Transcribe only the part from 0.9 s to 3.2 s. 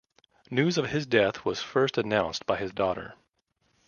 death was first announced by his daughter.